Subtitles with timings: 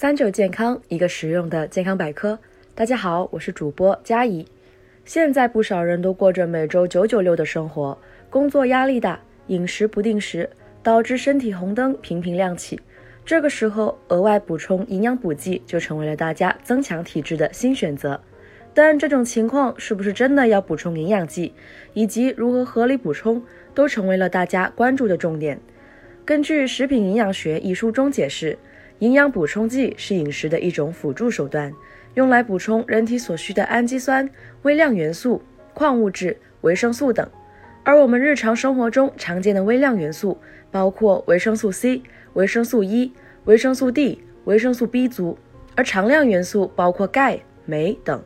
[0.00, 2.38] 三九健康，一个实用的健康百科。
[2.74, 4.46] 大家好，我是主播佳怡。
[5.04, 7.98] 现在不少人都过着每周九九六的生活，
[8.30, 10.48] 工作压力大，饮食不定时，
[10.82, 12.80] 导致身体红灯频频亮起。
[13.26, 18.18] 这个时候，额外补充营养补剂就成为了大家增强体质的新选择。
[18.72, 21.52] 但这种情况是不是真的要补充营养剂，
[21.92, 23.42] 以及如何合理补充，
[23.74, 25.60] 都成为了大家关注的重点。
[26.24, 28.56] 根据《食品营养学》一书中解释。
[29.00, 31.72] 营养补充剂是饮食的一种辅助手段，
[32.14, 34.28] 用来补充人体所需的氨基酸、
[34.62, 37.26] 微量元素、矿物质、维生素等。
[37.82, 40.36] 而我们日常生活中常见的微量元素
[40.70, 42.02] 包括维生素 C、
[42.34, 43.10] 维生素 E、
[43.46, 45.38] 维生素 D、维生素 B 族，
[45.74, 48.22] 而常量元素包括钙、镁等。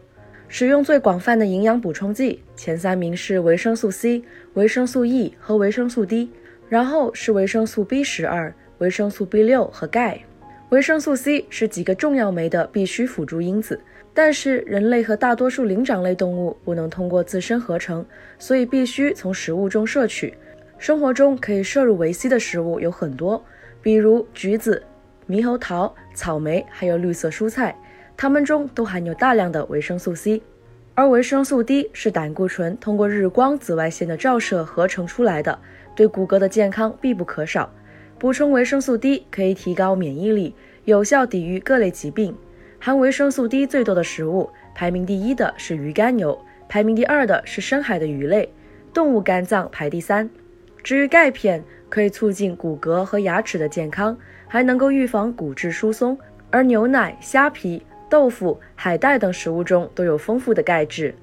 [0.48, 6.31] 使用最广泛的营养补充剂前三名是维生素 C、维生素 E 和维生素 D，
[6.69, 10.25] 然后是维生素 B 十二、维生素 B 六和钙。
[10.74, 13.78] 维生素 C 是几个重要酶的必须辅助因子，
[14.12, 18.05] 但是人类和大多数灵长类动物不能通过自身合成，
[18.41, 20.34] 所以必须从食物中摄取。
[20.77, 23.41] 生活中可以摄入维 C 的食物有很多，
[23.81, 24.83] 比如橘子、
[25.28, 27.78] 猕猴桃、草莓，还有绿色蔬菜，
[28.16, 30.42] 它们中都含有大量的维生素 C。
[30.97, 35.56] 而维生素 D 是胆固醇通过日光紫外线的照射合成出来的，
[35.94, 37.72] 对骨骼的健康必不可少。
[38.25, 40.55] 补充维生素 D 可以提高免疫力，
[40.86, 42.34] 有效抵御各类疾病。
[42.78, 48.48] 含维生素 D 最多的食物，排名第一的是鱼肝油，排名第二的是深海的鱼类，
[48.94, 50.31] 动物肝脏排第三。
[50.83, 54.16] 至于钙片，可以促进骨骼和牙齿的健康，
[54.48, 56.19] 还能够预防骨质疏松。
[56.50, 61.14] 而牛奶、虾皮、豆腐、海带等食物中都有丰富的钙质。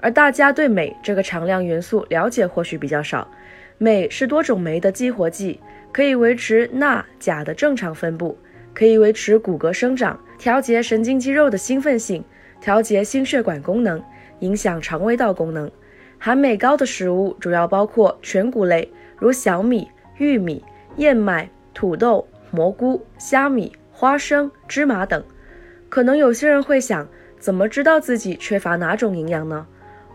[0.00, 3.30] 而大家对镁这个常量元素了解或许比较少，
[3.78, 5.60] 镁是多种酶的激活剂。
[5.90, 8.38] 可以维持钠、钾的正常分布，
[8.74, 12.22] 可以维持骨骼生长，调节神经肌肉的兴奋性，
[12.60, 14.00] 调节心血管功能，
[14.40, 15.68] 影响肠胃道功能。
[16.18, 20.62] 含镁高的食物主要包括全谷类，如小米、玉米、
[20.96, 25.24] 燕麦、土豆、蘑菇、虾米、花生、芝麻等。
[25.88, 27.08] 可能有些人会想，
[27.40, 29.66] 怎么知道自己缺乏哪种营养呢？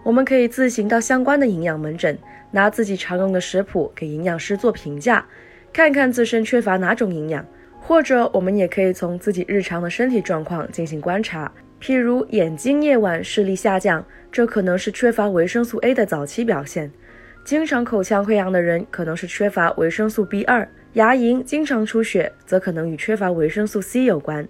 [0.04, 2.18] 我们可以自行到相关的营养门诊，
[2.52, 5.26] 拿自己常用的食谱给营养师做评价。
[5.72, 7.44] 看看自身缺乏哪种营养，
[7.80, 11.52] 或者我们也可以从自己日常的身体状况进行观察。
[11.82, 16.90] 譬如眼睛夜晚视力下降，这可能是缺乏维生素 A 的早期表现；
[17.44, 24.48] 经常口腔溃疡的人可能是缺乏维生素 B2；牙龈经常出血，则可能与缺乏维生素 C 有关。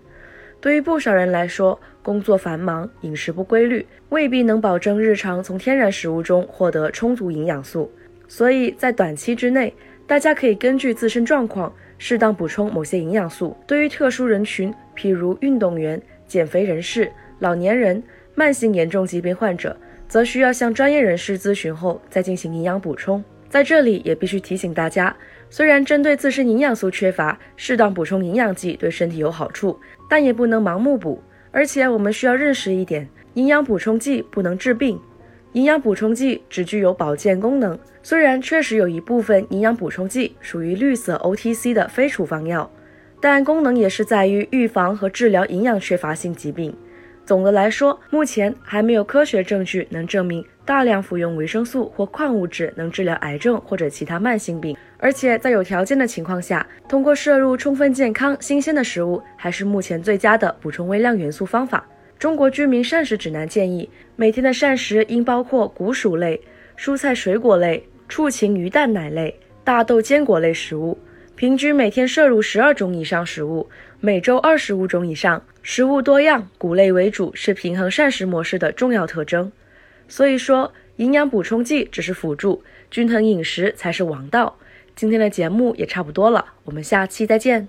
[0.63, 7.91] 对于不少人来说，工作繁忙、饮食不规律，未必能保证日常从天然食物中获得充足营养素，
[8.29, 9.73] 所以在短期之内。
[10.07, 13.53] 大家可以根据自身状况适当补充某些营养素。
[13.67, 18.01] 对于特殊人群，譬如运动员、减肥人士、老年人、
[18.33, 19.75] 慢性严重疾病患者，
[20.07, 23.21] 则需要向专业人士咨询后再进行营养补充。
[23.53, 25.15] 在这里也必须提醒大家，
[25.47, 31.21] 虽然针对自身营养素缺乏，适当补充营养剂对身体有好处，但也不能盲目补。
[31.51, 34.99] 而且我们需要认识一点，营养补充剂不能治病。
[35.51, 42.67] 营养补充剂只具有保健功能，虽然确实有一部分营养补充剂属于绿色 OTC 的非处方药，
[43.21, 46.75] 但功能也是在于预防和治疗营养缺乏性疾病。
[47.25, 54.75] 总的来说，目前还没有科学证据能证明大量服用维生素或矿物质能治疗癌症或者其他慢性病。
[54.97, 61.85] 而且在有条件的情况下，通过摄入充分健康新鲜的食物，还是目前最佳的补充微量元素方法。
[62.19, 66.39] 中国居民膳食指南建议，每天的膳食应包括谷薯类、
[66.77, 69.33] 蔬菜水果类、畜禽鱼蛋奶类、
[69.63, 70.97] 大豆坚果类食物，
[71.35, 73.67] 平均每天摄入十二种以上食物，
[73.99, 75.43] 每周二十五种以上。
[75.63, 79.51] 食物多样，谷类为主是平衡膳食模式的重要特征。
[80.07, 84.57] 所以说，营养补充剂只是辅助，均衡饮食才是王道。
[84.95, 87.67] 今天的节目也差不多了，我们下期再见。